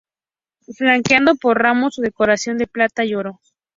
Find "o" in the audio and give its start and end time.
1.99-2.01